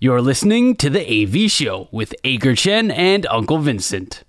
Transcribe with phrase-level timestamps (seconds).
[0.00, 4.22] You're listening to the AV Show with Aker Chen and Uncle Vincent.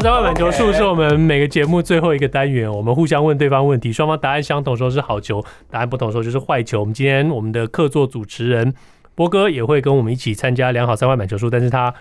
[0.00, 6.80] 三坏满球数是我们每个节目最后一个单元，我们互相问对方问题，双方答案相同说是好球，答案不同说就是坏球。
[6.80, 8.72] 我们今天我们的客座主持人
[9.14, 11.92] 波哥也会跟我们一起参加良好三坏满球数，但是他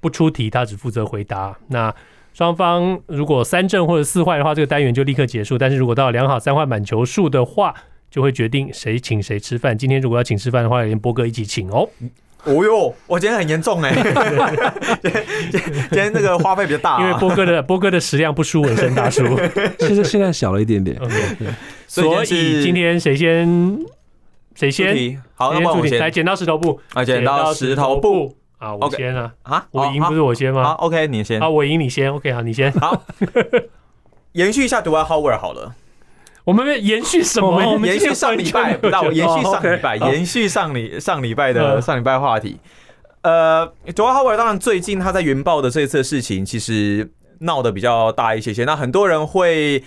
[0.00, 1.56] 不出题，他只负责回答。
[1.68, 1.94] 那
[2.32, 5.56] 双方如果三正或者四坏的话，这个单元就立刻结束。
[5.56, 7.72] 但是如果到良好三坏满球数的话，
[8.10, 9.78] 就会决定谁请谁吃饭。
[9.78, 11.88] 今天如果要请吃饭的话，连波哥一起请哦。
[12.44, 13.92] 哦哟，我今天很严重哎！
[15.02, 19.24] 今天今天那个花费比较大，啊，因为波哥的波哥的食量不输纹身大叔，
[19.80, 20.96] 现在现在小了一点点。
[20.98, 21.54] Okay,
[21.86, 23.78] 所以今天谁先
[24.54, 25.22] 谁先？
[25.34, 30.64] 好，那么我先来剪刀石头布啊，剪刀石头布啊，我先啊啊，我赢不是我先吗？
[30.64, 31.40] 好，OK，你先。
[31.40, 32.70] 啊，我赢你先，OK，好，你先。
[32.72, 33.04] 好，
[34.32, 35.74] 延续一下 Dwight Howard 好了。
[36.44, 37.72] 我们延续什么？
[37.72, 42.58] 我们延续上礼拜，不到我延续上礼拜，延续上礼上礼拜的上礼拜话题。
[43.22, 48.64] 呃，Dwight Howard 当然最近他在云豹的这一次事情，其实闹得比较大一些些。
[48.64, 49.82] 那很多人会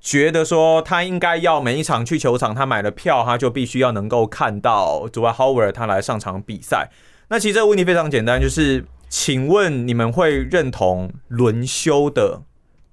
[0.00, 6.90] 觉得说，他应该要每一场去球场，他买了票，他就必须要能够看到 Dwight Howard 他来上场比赛。
[7.28, 12.42] 那其实这个问题非常简单，就是请问你们会认同轮休的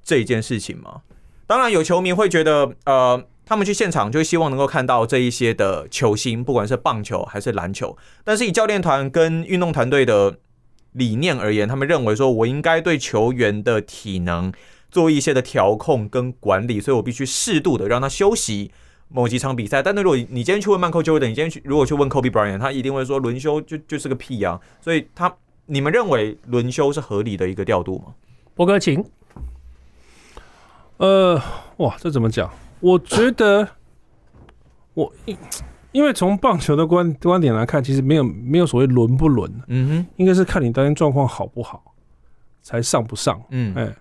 [0.03, 1.01] 这件事情吗？
[1.47, 7.97] 当然，有球迷会觉得，呃，他们去现场就希望能够看到这一些的球星，不管是棒球还是篮球。
[8.25, 10.39] 但是以教练团跟运动团队的
[10.91, 14.51] 理念而言，他们认为说，我应该对球员的体能
[14.91, 18.69] 做一些的调控跟管理，所以我必须适度的让他休息
[19.07, 19.81] 某几场比赛。
[19.81, 24.59] 但那如果你今天去问 Michael Jordan，你今天去如果去问 Kobe Bryant，他一定会说轮休就就是个屁啊。
[24.81, 25.33] 所以他，
[25.67, 28.13] 你们认为轮休是合理的一个调度吗？
[28.53, 29.01] 波哥，请。
[30.97, 31.41] 呃，
[31.77, 32.49] 哇，这怎么讲？
[32.79, 33.67] 我觉得
[34.93, 35.37] 我因
[35.91, 41.83] 因为从棒球的观观点来看，其实没有没有所谓轮不轮，嗯哼，应该是看你当天状况好不好
[42.61, 43.95] 才上不上，嗯，哎，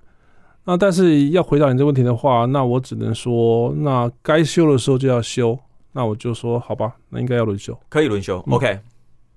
[0.65, 5.59] 那但是要回答你这个问题的话，那我只能说，那该休的时候就要休，
[5.93, 8.81] 那我就说好吧，那应该要轮休，可以轮休，嗯，OK。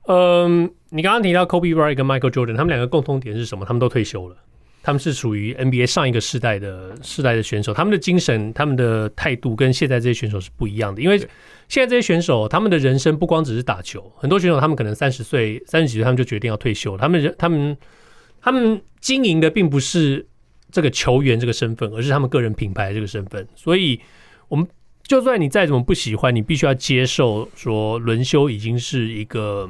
[0.08, 3.64] 嗯，你刚刚提到 Kobe Bryant 跟 Michael Jordan，他们两个共同点是什么？
[3.64, 4.36] 他们都退休了。
[4.90, 11.00] 他们是属于 NBA 上一个世代的世代的选手，他们的精神、他们的态度跟现在这些选手是不一样的。
[11.00, 11.20] 因为
[11.68, 16.98] 现在这些选手，他们的人生不光只是打球，很多选手他们可能三十岁、三十几岁，他们就决定要退休。
[16.98, 17.78] 他们人、他们、
[18.42, 20.26] 他们经营的并不是
[20.72, 23.48] 这个球员这个身份，而是他们个人品牌这个身份。
[23.56, 24.00] 所以，
[24.48, 24.68] 我们
[25.04, 29.70] 就算你再怎么不喜欢，你必须要接受说轮休已经是一个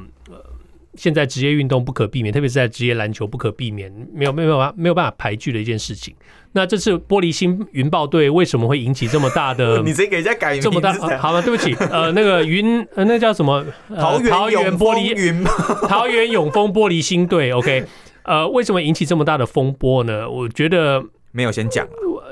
[0.94, 6.14] 现在职业运动不可避免，特别是在职业篮球不可避免，没有没有办法没有办法排拒的一件事情。
[6.52, 9.80] 那这次玻璃心云豹队为什么会引起这么大的？
[9.86, 10.92] 你直接给人家改名这么大？
[11.18, 11.40] 好吗？
[11.40, 13.64] 对不起， 呃，那个云呃，那叫什么？
[13.96, 15.44] 桃园桃园玻璃云，
[15.88, 17.52] 桃园永丰玻璃心队。
[17.52, 17.84] OK，
[18.24, 20.28] 呃，为什么引起这么大的风波呢？
[20.28, 21.86] 我觉得没有先讲，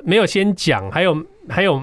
[0.04, 1.80] 没有先讲，还有还有。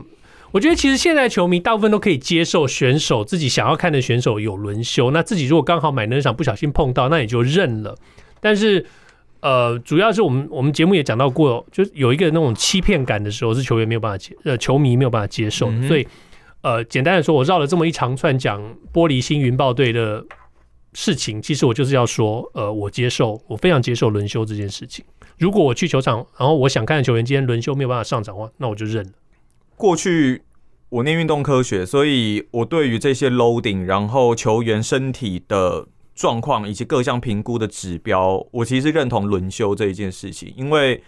[0.55, 7.93] 我觉得其实现在球迷大部分都可以接受选手自己想要看的选手有轮休，那自己如果刚好买那场不小心碰到，那也就认了。
[8.39, 8.85] 但是，
[9.41, 15.69] 呃，主要是我们我们节目也讲到过，就是有一个那种欺骗感的时候，是球员没有办法接，呃，球迷没有办法接受。
[15.89, 16.07] 所以，
[16.61, 18.61] 呃，简单的说，我绕了这么一长串讲
[18.93, 20.23] 玻璃心云豹队的
[20.93, 25.03] 事情，其实我就是要说，呃，我接受，我非常接受轮休这件事情。
[25.37, 29.11] 如果我去球场，然后我想看的球员今天轮休没有办法上场的话，那我就认了。
[29.77, 30.43] 过去
[30.89, 41.03] 我念运动科学，所以我对于这些 loading，然后球员身体的状况以及各项评估的指标，我其实认同轮休这一件事情，因为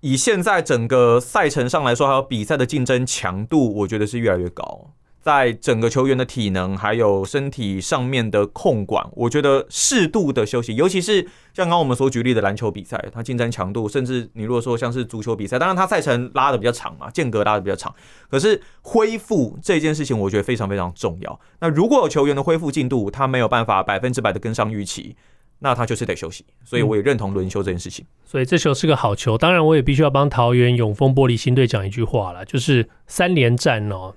[0.00, 4.92] 以现在整个赛程上来说，还有比赛的竞争强度，我觉得是越来越高。
[5.20, 11.22] 在整个球员的体能还有身体上面的控管，我觉得适度的休息，尤其是
[11.52, 17.94] 像刚刚我们所举例的篮球比赛，它竞争强度，甚至你如果说像是足球比赛，当然它赛程拉的比较长嘛，间隔拉的比较长，
[18.30, 21.40] 可是恢复这件事情，我觉得非常非常重要。
[21.60, 25.14] 那如果有球员的恢复进度，他没有办法百分之百的跟上预期，
[25.58, 26.46] 那他就是得休息。
[26.64, 28.02] 所以我也认同轮休这件事情。
[28.08, 29.36] 嗯，所以这球是个好球。
[29.36, 34.14] 当然，我也必须要帮桃园永丰玻璃新队讲一句话了，就是三连战哦。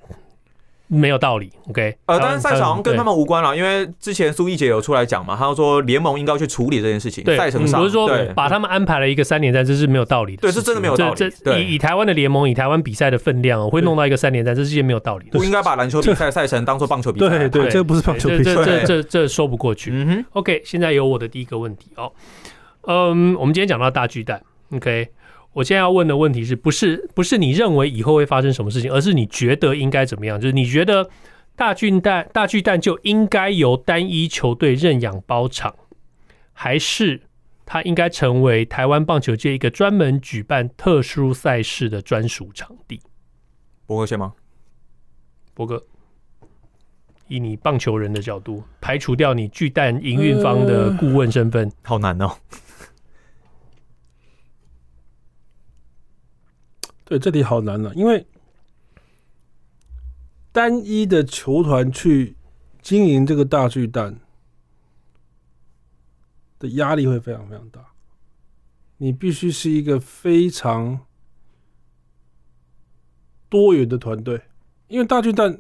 [0.88, 1.98] 没有道理，OK？
[2.06, 7.26] 呃，但是赛程跟他们无关了，因为之前苏奕杰有出来讲嘛，他说联盟应该要去处理这件事情。
[7.36, 10.42] 赛程上不是说把他们安排了一个三连战，这是没有道理的。
[10.42, 11.32] 对，是真的没有道理。
[11.44, 15.32] 这以以台湾的联盟，以台湾比赛的分量，会弄到一个三连战，这是件没有道理的。
[15.40, 17.30] 不应该把篮球比赛赛程当做棒球比赛。
[17.30, 19.90] 对对，这不是棒球比赛，这这这这说不过去。
[19.92, 22.12] 嗯哼，OK，现在有我的第一个问题哦。
[22.86, 24.42] 嗯，我们今天讲到大巨蛋
[24.76, 25.10] ，OK。
[25.54, 30.42] 我现在要问的问题是不是不是你认为以后会发生什么事情，而是你觉得应该怎么样？
[30.42, 31.10] 就是你觉得
[31.56, 35.76] 大巨蛋大巨蛋就应该由单一球队认养包场，
[36.52, 37.22] 还是
[37.66, 43.00] 它应该成为台湾棒球界一个专门举办特殊赛事的专属场地？
[43.86, 44.34] 博哥先吗？
[45.54, 45.84] 博哥，
[47.28, 52.32] 以你棒球人的角度，排除掉你巨蛋营运方的顾问身份，呃，好难哦。
[57.20, 58.26] 这题好难了，因为
[60.52, 62.36] 单一的球团去
[62.82, 64.20] 经营这个大巨蛋
[66.60, 67.86] 的压力会非常非常大。
[68.98, 71.00] 你必须是一个非常
[73.50, 74.42] 多元的团队，
[74.88, 75.60] 因为大巨蛋，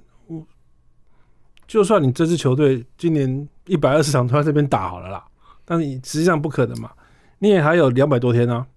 [1.67, 5.25] 就算你这支球队今年一百二十场都在这边打好了啦，
[5.65, 6.91] 但是你实际上不可能嘛，
[7.39, 8.67] 你也还有两百多天啊。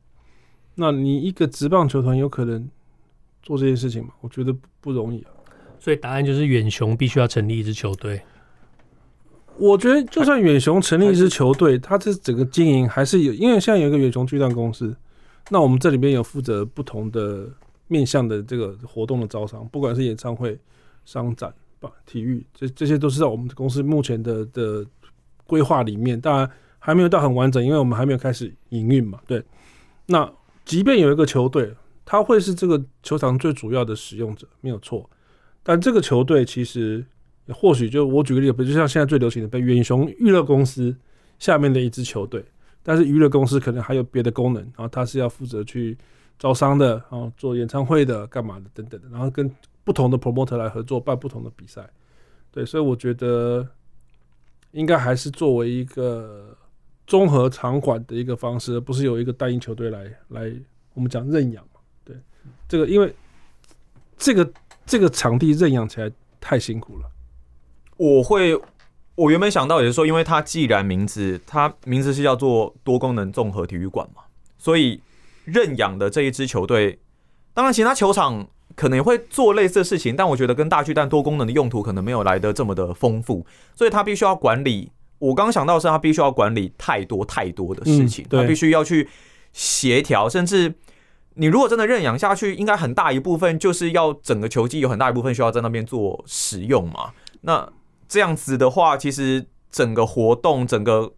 [0.79, 2.69] 那你一个职棒球团有可能
[3.43, 4.11] 做这件事情吗？
[4.21, 5.31] 我觉得不容易啊。
[5.79, 8.21] 所以答案就是远雄必须要成立一支球队。
[9.57, 14.95] 我觉得就算远雄成立一支球队，它这整个经营还是有，因为现在有一个远雄巨蛋公司，
[15.49, 17.49] 那我们这里边有负责不同的
[17.89, 20.59] 面向的这个活动的招商，不管是演唱会、
[21.07, 21.51] 商展、
[22.05, 24.85] 体育，这这些都是在我们公司目前的的
[25.47, 26.21] 规划里面。
[26.21, 29.19] 当然还没有到很完整，因为我们还没有开始营运嘛。
[29.27, 29.43] 对，
[30.05, 30.31] 那。
[30.67, 31.73] 即便有一个球队，
[32.05, 35.09] 他会是这个球场最主要的使用者，没有错。
[35.63, 37.07] 但这个球队其实
[37.49, 40.95] 或许就我举个例子，比如就像现在最流行的被远雄娱乐公司
[41.39, 42.45] 下面的一支球队，
[42.83, 45.97] 但是娱乐公司可能还有别的功能，然后他是要负责去
[46.37, 49.49] 招商的，然后做演唱会的，干嘛的等等的，然后跟
[49.85, 51.89] 不同的 promoter 来合作办不同的比赛。
[52.51, 53.67] 对，所以我觉得
[54.73, 56.57] 应该还是作为一个。
[57.07, 60.53] 综合场馆的一个方式，不是有一个单一球队来来，
[60.93, 61.81] 我们讲认养嘛？
[62.05, 62.17] 对，
[62.69, 63.15] 这个因为
[64.19, 64.53] 这个
[64.85, 66.11] 这个场地认养起来
[66.41, 67.09] 太辛苦了。
[67.97, 68.61] 我会，
[69.15, 74.23] 我原本想到也是说，因为它既然名字，它名字是叫做多功能综合体育馆嘛，
[74.59, 75.01] 所以
[75.45, 76.99] 认养的这一支球队，
[77.55, 84.91] 当然其他球场可能也会做类似的事情，但我觉得跟大巨蛋多功能的用途可能没有来得这么的丰富，所以他必须要管理。
[85.19, 89.09] 我刚想到是，他必须要管理太多太多的事情，他必须要去
[89.53, 90.75] 协调，甚至
[91.35, 97.13] 你如果真的认养下去，应该很大一部分就是要整个球季有很大一部分需要在那边做使用嘛。
[97.41, 97.67] 那
[98.07, 101.13] 这样子的话，其实整个活动整个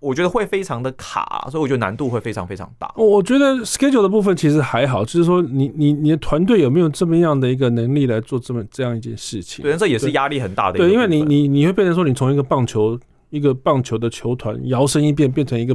[0.00, 2.90] 我觉得会非常的卡，所以我觉得难度会非常非常大。
[2.96, 9.62] 我觉得 schedule 的部分其实还好，就是说你你你的团队有没有这么样的一个能力来做这么这样一件事情？
[9.62, 10.78] 对，这也是压力很大的。
[10.78, 12.98] 对，因为你你你会变成说，你从一个棒球。
[13.32, 15.74] 一个棒球的球团摇身一变变成一个，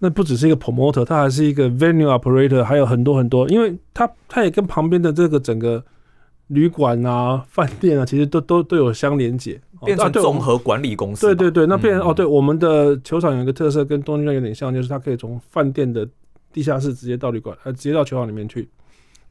[0.00, 5.80] 那不只是一个 promoter，他还是一个 venue operator，还有很多很多，因为他他也跟旁边的这个整个
[6.48, 11.24] 旅馆啊、饭店啊，其实都都都有相连接，变成综合管理公司。
[11.24, 16.04] 对对对，那变成、嗯、哦，对，我们的球场有一个特色，跟东京站有点像，就是它可以从饭店的
[16.52, 18.68] 地下室直接到旅馆，呃，直接到球场里面去，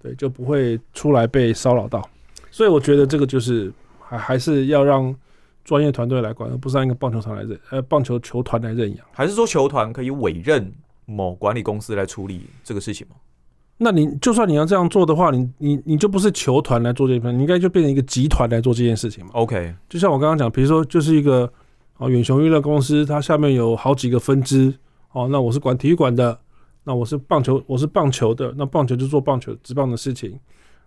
[0.02, 2.08] 对，就不会出来被骚扰到。
[2.50, 5.14] 所以我觉得这个就是还还是要让。
[5.66, 10.72] 专业团队来管，而不是按一个棒球场来认，呃，棒球球团来认养，还是说球团可以委任
[11.06, 13.16] 某管理公司来处理这个事情吗？
[13.78, 19.32] 那你就算你要这样做的话，你你你就不是球团来做这份，你应该就变成一个集团来做这件事情嘛。
[19.34, 21.52] OK，就像我刚刚讲，比如说就是一个
[21.98, 24.72] 哦远雄娱乐公司，它下面有好几个分支
[25.14, 26.40] 哦，那我是管体育馆的，
[26.84, 30.40] 那我是棒球，我是棒球的，那棒球就做棒球职棒的事情，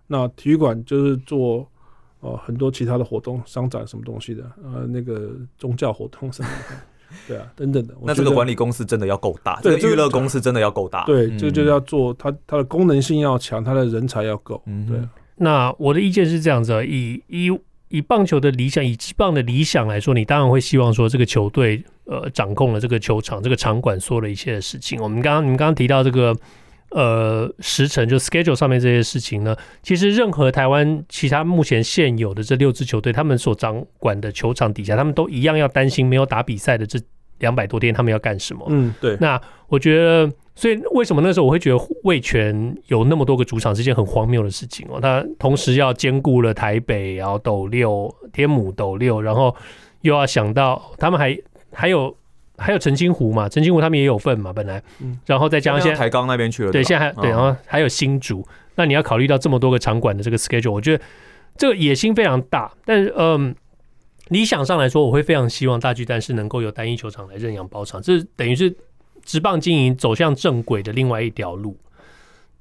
[0.06, 1.68] 那体育馆就是做。
[2.20, 6.76] 哦，很多其他的活动、商展什么东西的，呃，那个宗教活动什么的，
[7.28, 7.94] 对啊，等等的。
[8.02, 14.98] 那这个管理公司真的要够大，对，娱乐公司真的要够大，对，这个就要做它，它的功能性要强，它的人才要够，嗯，对。
[15.36, 17.56] 那我的意见是这样子，以以
[17.88, 25.00] 以棒球的理想，以职棒的理想来说，你当然会希望说这个球队呃掌控了这个球场、这个场馆所有的一切的事情。
[25.00, 26.34] 我们刚刚你们刚刚提到这个。
[26.90, 36.98] 呃，时程就 schedule 上面这些事情呢，其实任何台湾其他目前现有的这六支球队，他们所掌管的球场底下，他们都一样要担心没有打比赛的这
[37.40, 38.66] 两百多天，他们要干什么？
[38.70, 39.16] 嗯，对。
[39.20, 44.98] 那我觉得所以为什么那时候我会觉得味全有那么多个主场是件很荒谬的事情哦？
[45.00, 49.54] 他同时要兼顾了台北，然后斗六、天母、斗六，然后
[50.00, 51.38] 又要想到他们还
[51.70, 52.16] 还有
[52.58, 54.82] 还有澄清湖嘛，澄清湖他们也有份嘛，本来，
[55.24, 61.02] 然后再加上现在台钢那边去了，对，现在还对，然后还有新竹，那你要考虑到这么多个场馆的这个 schedule，我觉得
[61.56, 63.54] 这个野心非常大，但是嗯，
[64.28, 68.76] 理想上来说，我会非常希望大巨蛋是能够有单一球场来认养包场，这等于是。
[69.24, 71.76] 直棒经营走向正轨的另外一条路，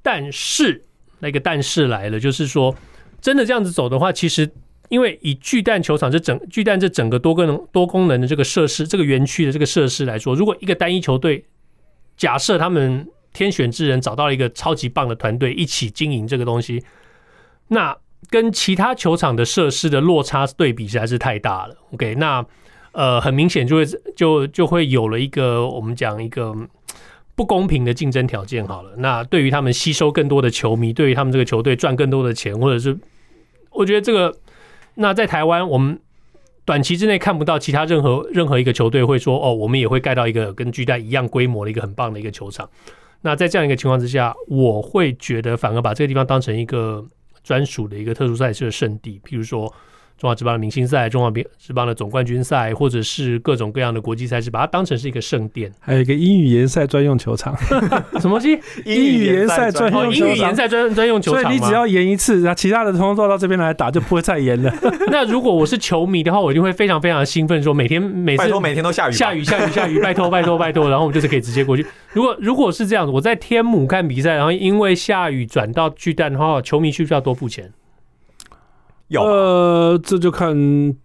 [0.01, 0.84] 但是
[1.20, 2.75] 那个但是来了，就是说，
[3.22, 4.51] 真的这样子走的话，其实
[4.89, 11.46] 因为以巨蛋球场这整巨蛋这整个多功能多功能的这个设施，这个园区的这个设施来说，如果一个单一球队，
[12.15, 16.84] 假设他们天选之人找到了一个超级棒的团队一起经营这个东西，
[17.70, 17.98] 那
[18.29, 21.75] 跟其他球场的设施的落差对比实在是太大了。
[21.94, 22.46] OK，那。
[22.94, 26.51] 呃，很明显就会就就会有了一个我们讲一个
[27.36, 28.65] 不公平的竞争条件。
[28.65, 32.98] 好了，那对于他们吸收更多的球迷，对于他们这个球队赚更多的钱，或者是
[33.70, 34.36] 我觉得这个，
[34.98, 36.00] 那在台湾我们
[36.66, 42.70] 短期之内看不到其他任何任何一个球队会说哦，我们也会盖到一个跟巨蛋一样规模的一个很棒的一个球场。
[43.22, 47.06] 那在这样一个情况之下，我会觉得反而把这个地方当成一个
[47.44, 49.74] 专属的一个特殊赛事的圣地，比如说。
[50.18, 55.72] 中华职棒的明星赛、中华职棒的总冠军赛，或者是各种各样的国际赛事，把它当成是一个圣殿。
[55.80, 57.56] 还有一个英语联赛专用球场，
[58.20, 58.60] 什么东西？
[58.84, 64.74] 英语联赛专用英语联赛专专用球场，所以你只要延一次，然后其他的通通都到这边来打，就不会再延了。
[65.12, 71.86] 那如果我是球迷的话，我一定会非常非常的兴奋，说每天每次拜托每天都下雨，下雨下雨下雨， 拜托拜托拜托，然后我们就是可以直接过去。
[72.14, 77.72] 如果如果是这样子，我在天母看比赛，然后因为下雨转到巨蛋的话，球迷需不需要多付钱？
[79.10, 80.96] 有呃，这就看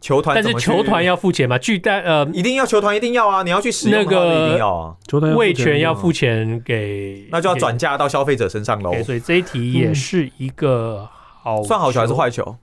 [0.00, 1.58] 球团，但是球团要付钱嘛？
[1.58, 3.42] 巨蛋呃，一定要球团一定要啊！
[3.42, 8.92] 你要去使用那个一定要啊，球团味全要付钱给，那就要转嫁到消费者身上喽。
[9.02, 11.08] 所以这一题也是一个
[11.42, 12.56] 好算好球还是坏球？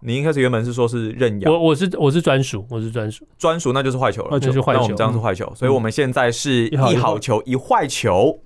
[0.00, 4.78] 你一开始原本是说是认养，我我是我是专属，我是专属专属，那就是坏球了，那就是坏球。
[4.78, 8.40] 那我们这样是坏球，所以我们现在是一好球一坏球。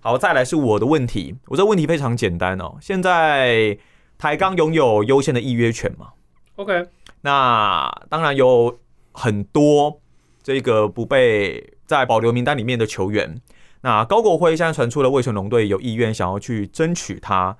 [0.00, 3.78] 好，再来是我的问题，我这问题非常简单哦，现在。
[4.18, 6.08] 台钢拥有优先的预约权嘛
[6.56, 6.88] ？OK，
[7.20, 8.78] 那当然有
[9.12, 10.00] 很多
[10.42, 13.40] 这个不被在保留名单里面的球员。
[13.80, 17.56] 那高国辉现在传出了魏全龙队有意愿想要去争取他。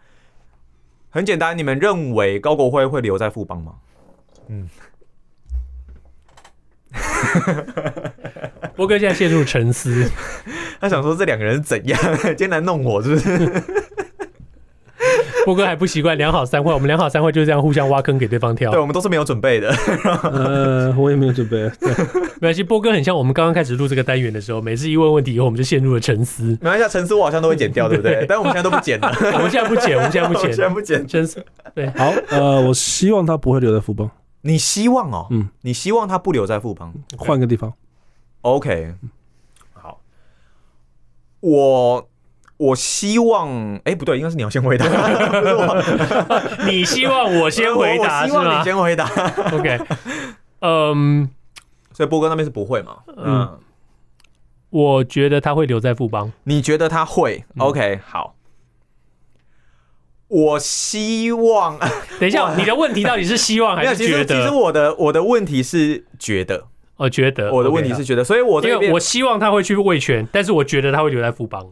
[1.11, 3.75] 很简单，你们认为高国辉会留在富邦吗？
[4.49, 4.69] 嗯，
[8.75, 10.11] 波哥现在陷入沉思，
[10.81, 11.99] 他想说这两个人是怎样
[12.37, 13.62] 艰难弄我，是不是？
[15.49, 18.71] 波哥还不习惯两好三坏， 我们两好三坏就是这样互相挖坑给对方跳。
[18.71, 19.71] 对，我们都是没有准备的。
[20.25, 21.57] 呃，我也没有准备。
[21.81, 21.88] 对，
[22.37, 22.62] 没关系。
[22.62, 26.50] 波哥很像我们刚刚开始录这个单元的时候，每次一问问题以后，我们就陷入了沉思。
[26.61, 28.26] 没关系，沉思我好像都会剪掉，对不对？
[28.28, 29.09] 但我们现在都不剪了。
[29.33, 31.09] 我们现在不剪，我们现在不剪，现在不剪。
[31.09, 31.43] 沉思。
[31.75, 32.12] 对，好。
[32.28, 34.11] 呃，我希望他不会留在富邦。
[34.43, 35.28] 你希望哦？
[35.31, 37.73] 嗯，你希望他不留在富邦，换个地方。
[38.43, 38.93] OK。
[39.73, 39.99] 好。
[41.40, 42.07] 我。
[42.59, 46.67] 我希望，哎、欸，不对，应该是你要先回答，不是我。
[46.67, 49.05] 你希望我先回答，希望你先回答。
[49.53, 49.79] OK，
[50.61, 51.25] 嗯、um,，
[51.93, 52.97] 所以波哥那边是不会嘛？
[53.17, 53.59] 嗯，嗯，
[54.71, 56.33] 我觉得他会留在富邦。
[56.45, 58.35] 你觉得他会？OK，好。
[60.27, 61.79] 我希望，
[62.19, 64.25] 等一下，你的问题到底是希望还是觉得？
[64.25, 71.65] 其实，其实我的我的问题是觉得，我觉得我的问题是觉得，所以我这边我希望他会去卫权，但是我觉得他会留在富邦。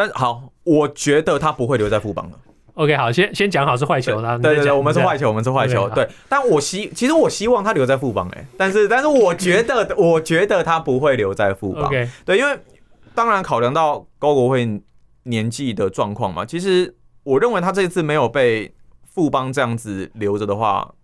[0.00, 2.38] 但好，我觉得他不会留在副帮了。
[2.72, 5.86] OK，好，先先讲好是坏球，对对对，我们是坏球，我们是坏球。
[5.90, 11.84] 对，但我希其实我希望他留在副帮，哎，但是但是我觉得 我觉得他不会留在副帮。
[11.84, 12.58] OK，对，因为
[13.14, 14.80] 当然考量到高国辉
[15.24, 18.72] 年纪的状况嘛，其实我认为他这一次没有被
[19.04, 20.94] 副帮这样子留着的话，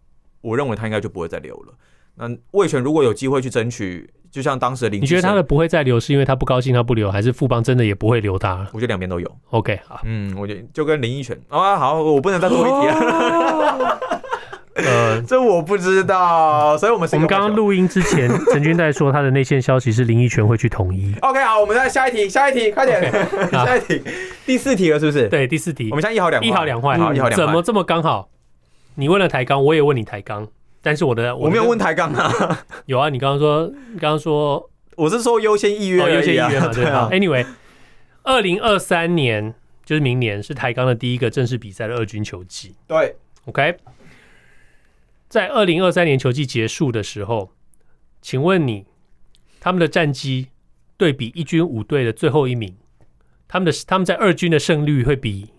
[0.40, 1.74] 我认为他应该就不会再留了。
[2.14, 4.08] 那魏权如果有机会去争取。
[4.36, 8.66] 就像当时的林，你觉得他的不会再留，是因为他不高兴，他不留，还是富邦真的也不会留他？
[8.74, 9.36] 我觉得两边都有。
[9.48, 13.98] OK，好，嗯，我觉得就跟林益全啊，好，我不能再多一题了。
[14.76, 21.14] 呃，这我不知道，所以我们我们刚刚录音之前， 陈君在说他的内线消息是林益全会去统一。
[21.22, 24.02] OK，好，我们再下一题，下一题，快点，okay, 下一题，
[24.44, 25.30] 第四题了，是不是？
[25.30, 28.28] 对，第四题，我们现在一好两一好两坏，好，一好两坏，怎么这么刚好？
[28.96, 30.46] 你问了台钢，我也问你台钢，
[30.86, 34.70] 但是我的我，我没有问台钢啊， 有啊，你刚刚说，你刚刚说。
[34.94, 37.08] 我是说优先预约，优先预约嘛，对啊。
[37.10, 37.44] Anyway，
[38.22, 39.52] 二零二三年
[39.84, 42.76] 就是明年是台钢的第一个正式比赛的二军球季。
[42.86, 43.16] 对
[43.46, 43.78] ，OK，
[45.28, 47.50] 在二零二三年球季结束的时候，
[48.22, 48.86] 请问你
[49.58, 50.50] 他们的战绩
[50.96, 52.76] 对比一军五队的最后一名，
[53.48, 55.50] 他们的他们在二军的胜率会比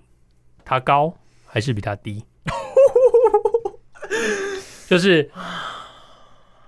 [0.63, 2.23] 他高还是比他低？
[4.87, 5.29] 就是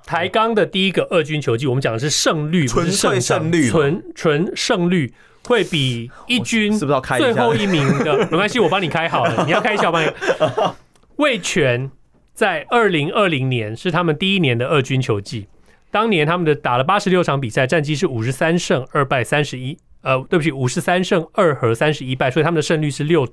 [0.06, 5.14] 台钢的第一个二军球季，我们讲的是胜率，纯粹胜率，纯纯胜率
[5.46, 8.18] 会比一军是不是要开最后一名的？
[8.30, 9.46] 没关系，我帮你开好了。
[9.46, 10.12] 你要开小帮你。
[11.16, 11.90] 味全
[12.34, 15.48] 在二零二零年是他们第一年的二军球季，
[15.90, 23.28] 当年他们的打了八十六场比赛，战绩是五十三胜二败三十一，呃，对不起，五十三胜二和三十一败，所以他们的胜率是六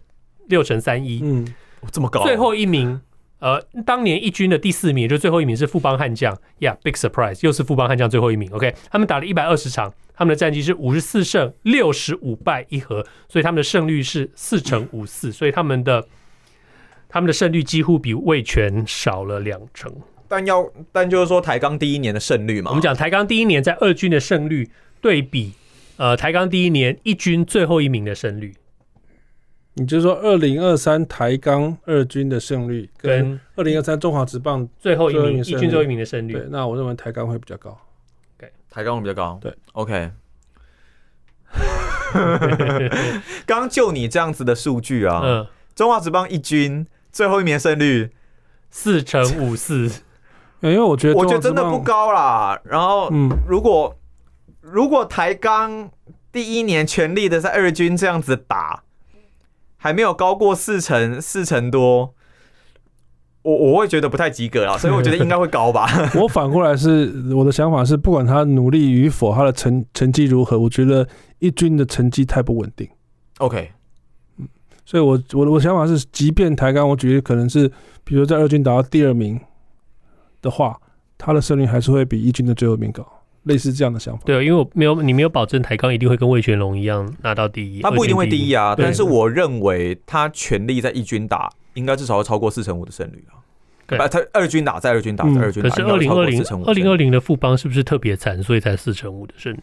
[0.49, 1.55] 六乘三一，嗯，
[1.91, 2.23] 这么高。
[2.23, 3.01] 最后一名。
[3.39, 8.51] 呃，当年一军的第四名，也就是最后一名是富邦悍将，Yeah，big surprise，又是富邦悍将最后一名。
[8.51, 16.07] OK，他们打了一百二十场，他们的战绩是五十四胜六十五败一和，所以他们的胜率是四成五四，所以他们的
[17.11, 19.95] 他们的胜率几乎比味全少了两成。
[20.27, 24.69] 但要但就是说台钢第一年的胜率嘛，我们讲台钢第一年在二军的胜率
[25.03, 25.53] 对比，
[25.99, 28.55] 呃，台钢第一年一军最后一名的胜率。
[29.79, 37.77] 你就说二零二三台钢二军的胜率跟二零二三中华职棒最后一名一军最后一名的胜率，对，那我认为台钢会比较高。
[38.39, 39.39] 对，台钢会比较高。
[39.39, 40.11] 对，OK。
[43.45, 48.11] 刚就你这样子的数据啊，嗯，中华职棒一军最后一名胜率
[48.71, 49.91] 四成五四，
[50.61, 52.59] 因为我觉得我觉得真的不高啦。
[52.65, 53.95] 然后，嗯，如果
[54.63, 55.91] 如果台钢
[56.33, 58.85] 第一年全力的在二军这样子打。
[59.87, 62.13] 还没有高过四成，四成多，
[63.43, 65.87] 我我会觉得不太及格了，所以我觉得应该会高吧。
[66.21, 71.07] 我反过来是我的想法是，不管他努力与否，他的成成绩如何，我觉得
[71.39, 72.89] 一军的成绩太不稳定。
[73.39, 73.71] OK，
[74.39, 74.49] 嗯，
[74.85, 77.71] 所以我我的我想法是，即便台钢，我觉得可能是，
[78.03, 79.41] 比如在二军打到第二名
[80.43, 80.77] 的话，
[81.17, 83.07] 他的胜率还是会比一军的最后一名高。
[83.47, 88.75] 类似这样的想法，对，因为我没有你没有保证台钢一定会跟魏全龙一样拿到第一，他不一定会第一啊。
[88.77, 93.39] 但是我认为他全力在一军打，应该至少要超过四成五的胜率啊。
[93.87, 99.61] 对，他二军打在二军打在二军打，可是二零二零二零二零的富邦是不是特别惨，所以才四成五的胜率？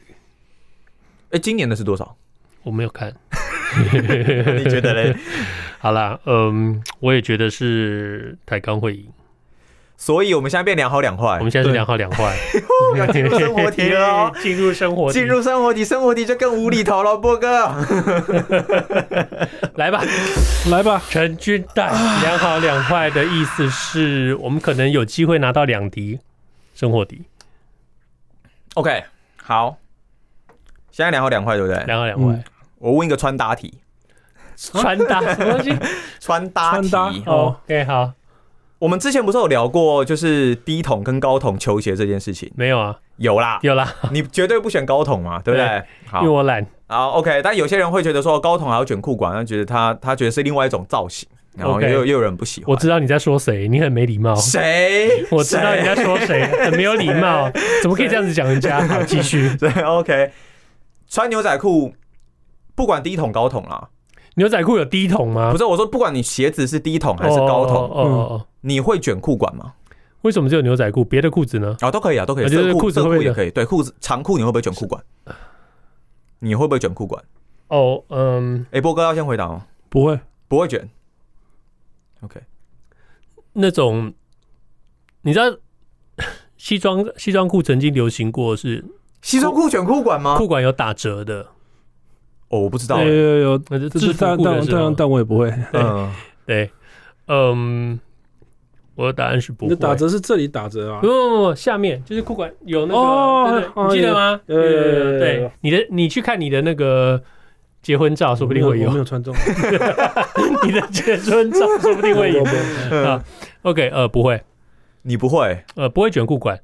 [1.31, 2.15] 哎，今年的是多少？
[2.63, 3.13] 我没有看，
[3.91, 5.13] 你觉得嘞？
[5.79, 9.05] 好啦，嗯，我也觉得是台钢会赢。
[10.03, 12.35] 所以我们现在变两好两坏，我们现在是两好两坏，
[12.97, 17.73] 要进入生活题了， 进入生活，进入生活题，生活题就更无厘头了，波哥，
[19.75, 20.03] 来吧，
[20.69, 21.89] 来吧，陈军带
[22.21, 26.19] 两好两坏的意思是我们可能有机会拿到两题
[26.75, 27.21] 生活题。
[28.73, 29.05] OK，
[29.41, 29.77] 好，
[30.91, 31.81] 现在两好两坏对不对？
[31.85, 32.43] 两好两坏，
[32.79, 33.73] 我问一个穿搭题，
[34.57, 35.21] 穿搭。
[35.33, 35.73] 什么东西？
[36.19, 37.23] 穿搭题。
[37.25, 38.11] 哦，OK，好。
[38.83, 42.51] 我们之前不是有聊过，就是低筒跟高筒球鞋这件事情？
[42.53, 43.95] 没有啊，有啦，有啦。
[44.11, 45.83] 你绝对不选高筒嘛，对不对？
[46.05, 46.67] 好，因为我懒。
[46.87, 47.41] 好，OK。
[47.41, 52.69] 但有些人会觉得说高筒还要卷裤管，他觉得他他觉得是另外一种造型，然后又又有人不喜欢。
[52.69, 54.35] 我知道你在说谁，你很没礼貌。
[54.35, 55.25] 谁？
[55.31, 57.49] 我知道你在说谁，很没有礼貌，
[57.81, 58.85] 怎么可以这样子讲人家？
[58.85, 59.49] 好，继续。
[59.55, 60.29] 对，OK。
[61.07, 61.93] 穿牛仔裤，
[62.75, 63.87] 不管低筒高筒啦。
[64.35, 65.51] 牛仔裤有低筒吗？
[65.51, 69.73] 不是，我说不管你鞋子是低筒还是高筒，哦，你会卷裤管吗？
[70.21, 71.03] 为什么只有牛仔裤？
[71.03, 71.75] 别的裤子呢？
[71.81, 72.47] 啊，都可以啊，都可以。
[72.47, 73.51] 色裤子裤也可以。
[73.51, 75.03] 对，裤子长裤你会不会卷裤管？
[76.39, 77.23] 你会不会卷裤管？
[77.67, 79.65] 哦，嗯，哎，波哥要先回答吗？
[79.89, 80.89] 不会，不会卷。
[82.21, 82.41] OK，
[83.53, 84.13] 那种
[85.23, 85.57] 你知道
[86.57, 88.85] 西装西装裤曾经流行过是
[89.21, 90.37] 西装裤卷裤管吗？
[90.37, 91.47] 裤管有打折的。
[92.53, 93.57] 哦，我不知道，有有有，
[93.89, 95.51] 这是但但但但我也不会。
[95.73, 96.11] 嗯，
[96.45, 96.69] 对，
[97.27, 97.99] 嗯，
[98.93, 99.75] 我的答案是不会。
[99.75, 100.99] 打折是这里打折啊？
[101.01, 104.39] 不不不，下面就是裤管有那个，你记得吗？
[104.45, 107.19] 对对对，你的你去看你的那个
[107.81, 108.87] 结婚照，说不定会有。
[108.87, 109.33] 我没有穿中。
[110.63, 112.43] 你的结婚照说不定会有
[113.03, 113.23] 啊。
[113.63, 114.39] OK，呃，不会，
[115.01, 116.59] 你不会，呃，不会卷裤管，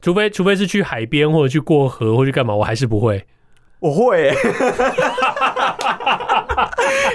[0.00, 3.22] 除非除非是去海边或者去过河或者干嘛，我还是不会。
[3.80, 4.36] 我会、欸，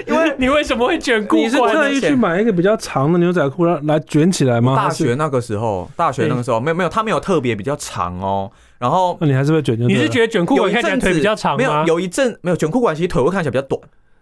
[0.08, 1.36] 因为你为什么会卷裤？
[1.38, 4.76] 你是特意去买一个比较长的牛仔裤来来卷起来吗？
[4.76, 8.50] 大学那个时候，大学那个时候没有没有，它没有特别比较长哦。
[8.80, 9.80] 然后那你还是会卷？
[9.80, 11.58] 你是觉得卷裤管看起来腿比较长吗？
[11.58, 13.80] 没有，有一阵没有卷裤管，其实腿会看起来比较短。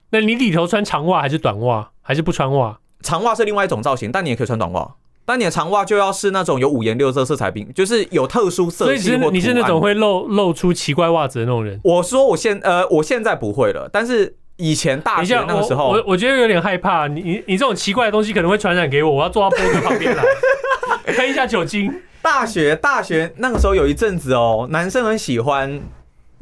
[0.09, 1.91] 那你里头穿长袜还是短袜？
[2.01, 2.77] 还是不穿袜？
[3.01, 4.95] 长袜是另外一种造型，但你也可以穿短袜。
[5.25, 9.21] 但你的长袜就要是那种有五颜六色色彩并，就是有特殊色系或图案。
[9.21, 11.79] 所以你是那种会露露出奇怪袜子的那种人。
[11.83, 17.07] 我说我现呃我现在不会了，但是以前大学那个时候，我我觉得有点害怕。
[17.07, 20.23] 你你你这种奇怪的东西可能会传染给我，我要坐到波哥旁边来
[21.13, 21.93] 喷一下酒精。
[22.21, 25.81] 大学大学那个时候有一阵子哦，男生很喜欢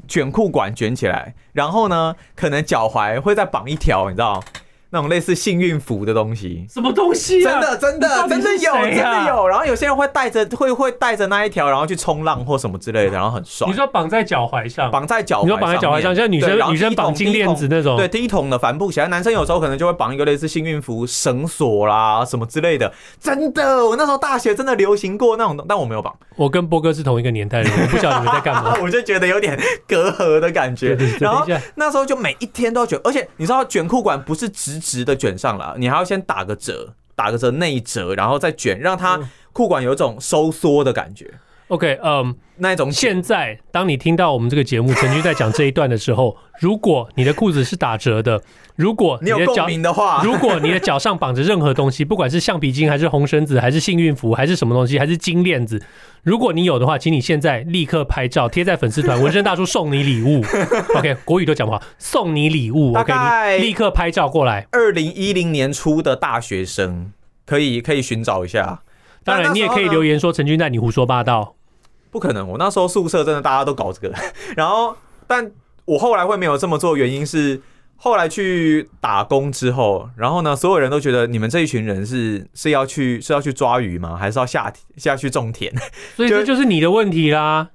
[0.08, 4.44] 卷裤管卷起来，然后呢，可能脚踝会再绑一条，你知道。
[4.92, 7.52] 那种类似幸运符的东西，什么东西啊？
[7.52, 9.48] 真的真的真的有真的有。
[9.48, 13.68] 然后有些人会带着会会带着那一条，然后去冲浪或什么之类的， 然后很帅。
[13.68, 19.06] 你说绑在脚踝上，绑在脚，你说绑在脚踝上，像女生女生绑金链子那种，对，低筒的帆布鞋。
[19.06, 22.92] 男生有时候可能就会绑一个类似幸运符绳索啦什么之类的。
[23.20, 26.14] 真的，我那时候大学真的流行过那种，但我没有绑。
[26.36, 30.98] 我跟波哥是同一个年代的人，我不晓得你们在干嘛， 我就觉得有点 隔阂的感觉。
[31.20, 35.74] 然后那时候就每一天都要卷，而且你知道卷裤管不是直直的卷上来。
[35.78, 39.18] 你还要先打个折，打个折内折，然后再卷，让它
[39.54, 41.32] 裤管有一种收缩的感觉。
[41.72, 42.92] OK，嗯、um，那一种。
[42.92, 48.42] 现在，当你听到我们这个节目陈军在讲这一段的时候， 如果你的裤子是打折的，
[48.76, 55.82] 如果你的脚，你有共鸣的话， 如果你的脚上绑着任何东西，不管是橡皮筋还是红绳子，还是幸运符，还是什么东西，还是金链子，
[56.24, 60.44] 如果你有的话，请你现在立刻拍照贴在粉丝团，纹身大叔送你礼物。
[60.98, 62.94] OK，国语都讲不好，送你礼物。
[62.98, 63.14] OK，
[63.58, 64.68] 你立刻拍照过来。
[64.72, 67.14] 二零一零年初的大学生，
[67.46, 68.82] 可以可以寻找一下。
[69.24, 71.56] 当然，你也可以留言说陈军在你胡说八道。
[72.12, 74.14] 不可能，我那时候宿舍真的大家都搞这个，
[74.56, 74.96] 然后，
[75.26, 75.50] 但
[75.86, 77.62] 我后来会没有这么做，原因是
[77.96, 84.18] 后来去打工之后，然后呢，所有人都觉得你们这一群人是是要去是要去抓鱼吗？
[84.18, 85.74] 还是要下下去种田？
[86.18, 87.70] 所以这就是你的问题啦，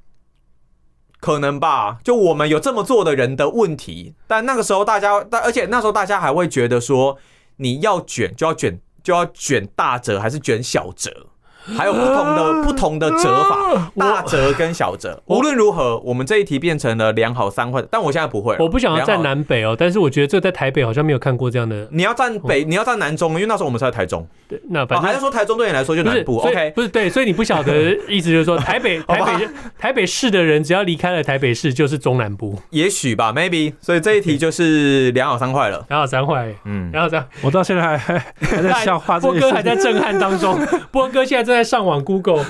[1.20, 1.98] 可能吧？
[2.04, 7.16] 就我们有这么做的人的问题，但那个时候大家，但而且那时候大家还会觉得说，
[7.56, 11.28] 你要卷就要卷就要卷大折还是卷小折？
[11.76, 15.20] 还有不同的不同的折法，大折跟小折。
[15.26, 18.56] 无论如何，我们这一题变成了两好三坏，但我现在不会。
[18.58, 21.88] 我不想要站南北哦，但是我觉得这在台北好像没有看过这样的。
[21.90, 24.26] 你要站北，你要站南中，因为那时候我们是在台中。
[24.48, 26.38] 对，那反正还是说台中对你来说就南部。
[26.38, 29.48] OK，不是对，所以你不晓得意思就是说 台北台北
[29.78, 32.56] 台北市的人只要离开了台北市就是中南部。
[32.70, 33.72] 也许吧，maybe。
[33.80, 35.84] 所以这一题就是两好三坏了。
[35.90, 39.18] 两好三坏，嗯，然后这样，我到现在还还在笑 话。
[39.18, 40.58] 波哥还在震撼当中，
[40.92, 42.44] 波哥现在正在上网 Google。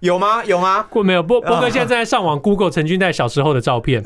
[0.00, 0.44] 有吗？
[0.44, 0.82] 有吗？
[0.90, 1.22] 过没有？
[1.22, 4.02] 波波哥现在正在上网 Google 陈军在小时候的照片。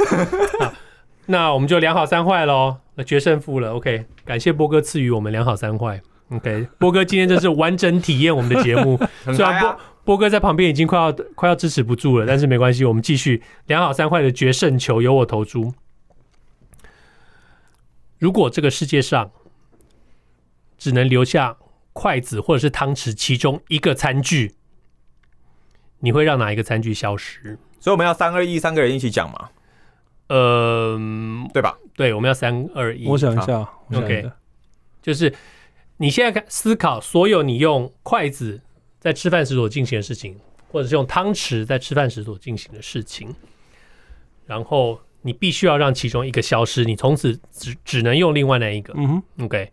[1.26, 3.74] 那我们就两好三坏喽，那决胜负了。
[3.74, 6.00] OK，感谢波哥赐予我们两好三坏。
[6.30, 8.98] OK，波哥今天真是完整体验我们的节目。
[9.34, 15.74] 虽然波波哥在旁边已经快要快要支持不住了，但是没关系，我们继续两好三坏的决胜球由我投出。
[18.18, 19.32] 如果这个世界上
[20.78, 21.56] 只能留下。
[21.92, 24.54] 筷子或者是汤匙其中一个餐具，
[25.98, 27.58] 你会让哪一个餐具消失？
[27.78, 29.50] 所以我们要三二一，三个人一起讲嘛？
[30.28, 30.98] 呃，
[31.52, 31.76] 对吧？
[31.96, 33.08] 对，我们要三二一。
[33.08, 34.30] 我想一下，OK，
[35.02, 35.34] 就是
[35.96, 38.60] 你现在看思考所有你用筷子
[39.00, 43.34] 在吃饭时所进行的事情，或者是用汤匙在吃饭时所进行的事情，
[44.46, 48.94] 然后你必须要让其中一个消失，你从此只只能用另外那一个。
[48.96, 49.72] 嗯哼，OK。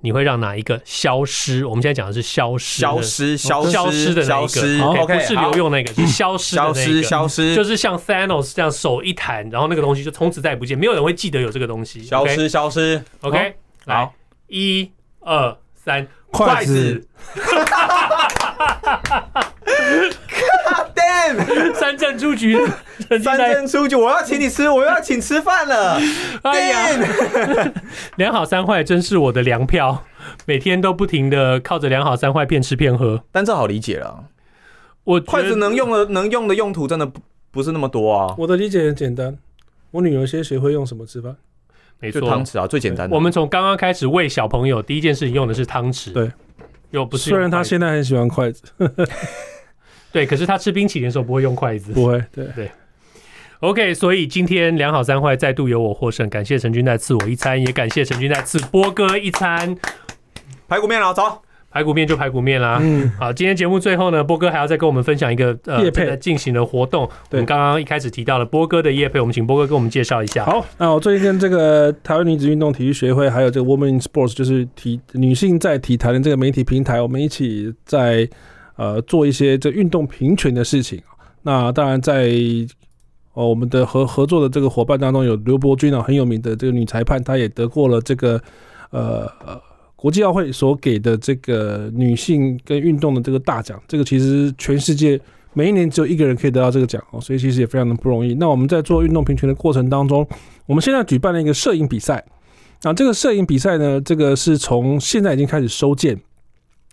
[0.00, 1.66] 你会让哪一个消失？
[1.66, 4.60] 我们现在讲的是消失，消失，消失，消失的那一个
[5.02, 13.56] ，OK，不是留用那个，是消失的那个，消失，消失，就是像 Thanos 这样手一弹，然后那个东西就从此再也不见，没有人会记得有这个东西，消失，消失，OK，
[13.86, 14.08] 来，
[14.46, 14.88] 一
[15.20, 17.04] 二三，筷子。
[20.38, 21.74] God damn！
[21.74, 22.56] 三振出局，
[23.22, 26.00] 三振出局，我要请你吃，我要请吃饭了。
[26.42, 27.72] 哎呀，
[28.16, 30.04] 两好三坏真是我的粮票，
[30.46, 33.22] 每天都不停的靠着两好三坏骗吃骗喝。
[33.32, 34.24] 但这好理解了，
[35.04, 37.20] 我筷子能用的能用的用途真的不
[37.50, 38.34] 不是那么多啊。
[38.38, 39.36] 我的理解很简单，
[39.90, 41.36] 我女儿先学会用什么吃饭？
[42.00, 43.14] 没错，汤匙啊，最简单的。
[43.14, 46.12] 我们从刚刚开始喂小朋友，第一件事情用的是汤匙。
[46.12, 46.30] 对。
[46.90, 48.62] 又不是，虽然他现在很喜欢筷子，
[50.12, 52.70] 对，可是他吃冰淇淋的时候不会用筷子，不会，对对。
[53.60, 59.76] OK，所以今天两好三坏再度由我获胜，感谢陈军在赐我一餐，也感谢陈军在赐波哥一餐
[60.68, 61.42] 排骨面了，走。
[61.70, 62.78] 排骨面就排骨面啦。
[62.80, 67.02] 嗯，好，今天节目最后呢，波哥还要再跟我们分享一个呃业配进行的活动。
[67.30, 70.46] 我们刚刚一开始提到了波哥的叶配，我们请波哥跟我们介绍一下。
[70.46, 78.26] 好，那我最近跟这个台湾女子运动体育协会，还有这个 Women in Sports，就是体女性在体坛的这个媒体平台，我们一起在
[78.78, 80.98] 呃做一些这运动平权的事情。
[81.42, 82.32] 那当然在
[83.34, 88.40] 哦我们的合合作的这个伙伴当中，有刘伯君啊，很有名的这个女裁判，她也得过了这个
[88.88, 89.30] 呃。
[90.00, 95.20] 国际奥会所给的这个女性跟运动的这个大奖，这个其实全世界
[95.54, 98.32] 每一年只有一个人可以得到这个奖哦，所以其实也非常的不容易。
[98.34, 100.24] 那我们在做运动平权的过程当中，
[100.66, 102.24] 我们现在举办了一个摄影比赛。
[102.84, 106.16] 那这个摄影比赛呢，这个是从现在已经开始收件，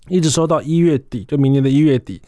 [0.10, 2.22] 一直收到一月底，就明年的一月底。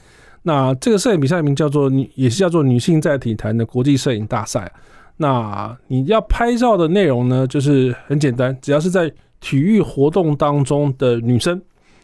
[0.44, 4.72] 那这个摄影比赛名叫做女，也是叫做女性在体坛的国际摄影大赛。
[5.18, 11.62] 那你要拍照的内容呢，就是很简单，只要是在体育活动当中的女生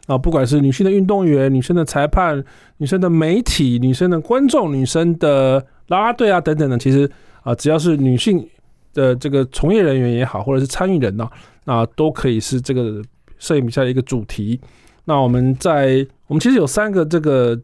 [0.08, 2.44] 啊，不管是女性的运动员、女生的裁判、
[2.78, 7.10] 女生的媒体、女生的观众、女生的啦啦队啊等等的，其实
[7.44, 8.46] 啊，只要是女性
[8.94, 11.30] 的这个从业人员也好，或者是参与人呢，
[11.64, 13.02] 那都可以是这个
[13.38, 14.60] 摄影比赛的一个主题。
[15.06, 17.60] 那我们在我们其实有三个这个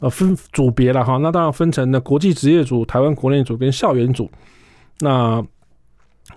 [0.00, 4.30] 呃分组别了哈，那当然分成了国际职业组、台湾国内组跟校园组。
[5.00, 5.44] 那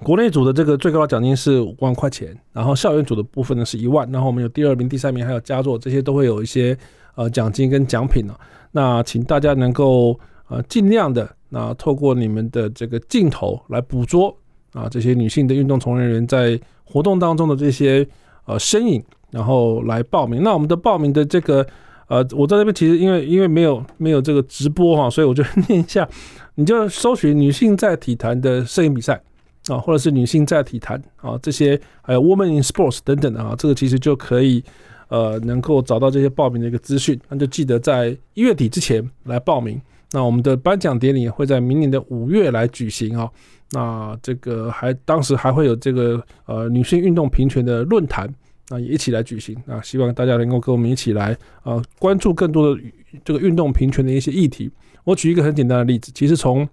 [0.02, 6.76] 国内组的这个最高奖金是五万块钱，然后校园组的部分呢是一万，然后我们有第二名、第三名还有佳作，这些都会有一些
[7.14, 8.36] 呃奖金跟奖品呢、
[8.72, 14.36] 那请大家能够呃尽量的那透过你们的这个镜头来捕捉
[14.74, 18.06] 啊这些女性的运动从业人员在活动当中的这些
[18.46, 20.44] 呃身影，然后来报名。
[20.44, 21.66] 那我们的报名的这个
[22.08, 26.08] 呃，我在这边其实因为因为没有没有这个直播哈，所以我就念一下。
[26.58, 29.22] 你就搜寻女性在体坛的摄影比赛
[29.68, 34.64] 啊，或者是女性在体坛啊，这些还有 Women in Sports 等等的啊，这个其实就可以
[35.10, 37.20] 呃能够找到这些报名的一个资讯。
[37.28, 39.82] 那就记得在一月底之前来报名。
[40.12, 43.30] 那我们的颁奖典礼会在明年的五月来举行啊。
[43.72, 48.34] 那这个还当时还会有这个呃女性运动平权的论坛
[48.70, 49.56] 啊也一起来举行。
[49.68, 52.82] 啊希望大家能够跟我们一起来呃关注更多的
[53.24, 54.70] 这个运动平权的一些议题。
[55.04, 56.68] 我举一个很简单的例子，其实从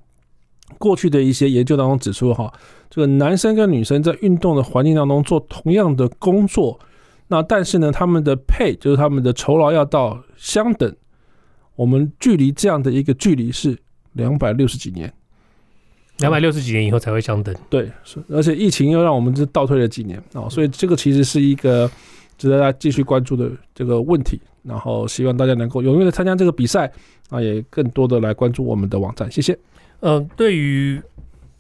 [0.79, 2.51] 过去的一些研究当中指出，哈，
[2.89, 6.81] 这个男生跟女生在运动的环境当中做同样的工作，
[7.29, 10.97] 那但是呢，他们的 pay 就是他们的酬劳要到相等，
[11.77, 13.79] 我们距离这样的一个距离是
[14.15, 15.13] 两百六十几年，
[16.23, 17.55] 两百六十几年以后才会相等。
[17.69, 17.91] 对，
[18.31, 21.91] 而且疫情又让我们这倒退了几年啊，所以这个其实是一个
[22.39, 24.41] 值得大家继续关注的这个问题。
[24.63, 26.89] 然后希望大家能够踊跃的参加这个比赛，
[27.31, 29.53] 啊，也更多的来关注我们的网站，谢谢。
[29.99, 31.03] 嗯、呃，对于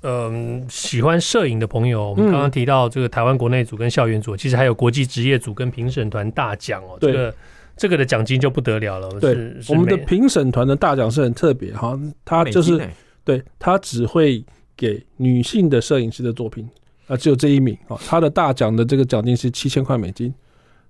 [0.02, 6.96] 嗯、呃、喜欢摄影的朋友，我们刚刚提到这个台湾国内组跟校园组，嗯、其实还有国际职业组跟评审团大奖哦。
[7.00, 7.34] 对这个
[7.76, 9.10] 这个的奖金就不得了了。
[9.18, 12.80] 对，我们的评审团的大奖是很特别哈，它就是
[13.24, 14.44] 对他只会
[14.76, 16.68] 给女性的摄影师的作品
[17.06, 20.32] 啊，只有这一名啊，他的大奖的这个奖金是七千块美金。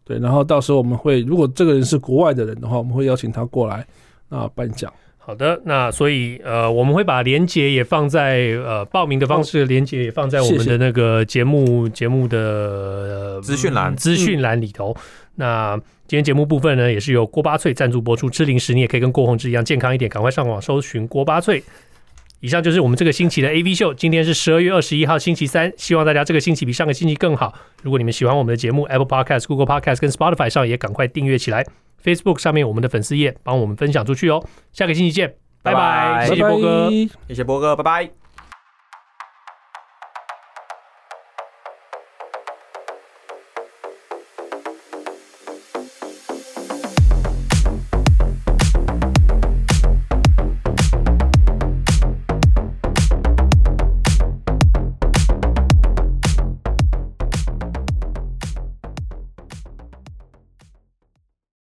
[0.04, 3.86] 对，然后到时候我们会，如果这个人是国外的人的话，我们会邀请他过来
[4.28, 4.92] 啊颁奖。
[5.16, 14.92] 好的，那所以呃，我们会把连接也放在呃报名的方式，连接也放在我们的那个节目节目的资讯栏资讯栏里头。
[15.36, 15.76] 那
[16.08, 18.28] 今天节目部分呢，也是由锅巴脆赞助播出。
[18.28, 21.62] 吃零食你也可以跟郭宏志一样健康一点，赶快上网搜寻锅巴脆。
[22.42, 23.94] 以上就是我们这个星期的 AV 秀。
[23.94, 27.54] 今天是十二月二十一号星期三，希望大家这个星期比上个星期更好。
[27.82, 31.64] 如果你们喜欢我们的节目，Apple Podcast、Google Podcast 跟 Spotify 上也赶快订阅起来。
[32.02, 34.44] Facebook 上面我们的粉丝页帮我们分享出去哦。
[34.72, 36.90] 下个星期见，拜拜，谢谢波哥，
[37.28, 38.21] 谢谢波哥，拜拜。